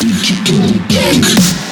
[0.00, 1.67] I'll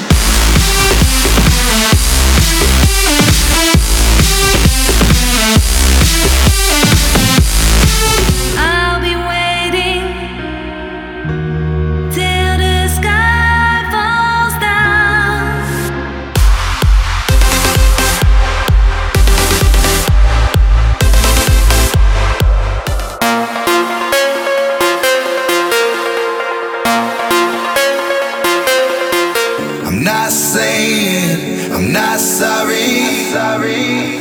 [30.27, 33.31] not saying I'm not sorry.
[33.31, 34.19] Sorry.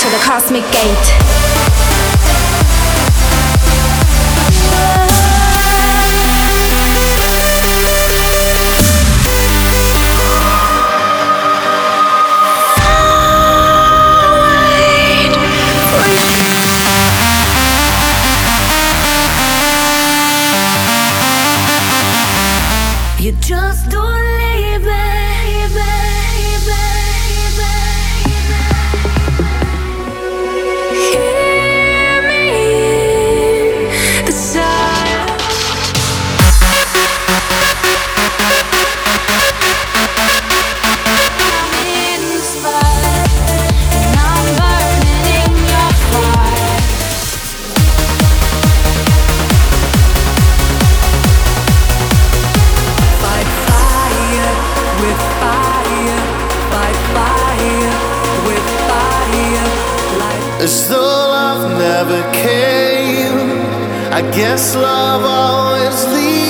[0.00, 1.20] To the cosmic gate.
[23.20, 25.10] You just don't leave me,
[60.72, 63.38] As though love never came.
[64.12, 66.49] I guess love always leaves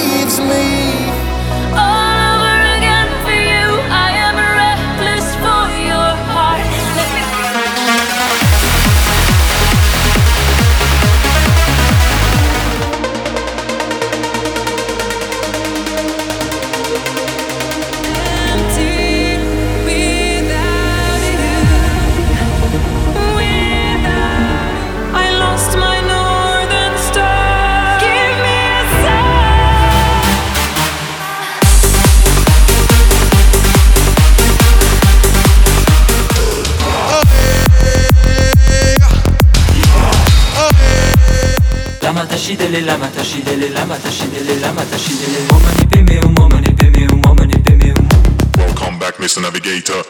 [42.57, 45.53] tashidele, lama tashidele, lama tashidele, lama tashidele.
[45.53, 48.09] Woman ipeme, um, woman ipeme, um, woman ipeme, um.
[48.57, 49.43] Welcome back, Mr.
[49.43, 50.03] Navigator.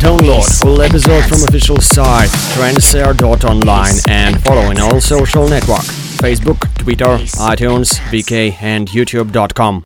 [0.00, 2.28] Download bass, full episode from official site
[2.58, 5.84] tranceair.online and follow in all social network
[6.24, 9.82] Facebook, Twitter, iTunes, VK and YouTube.com.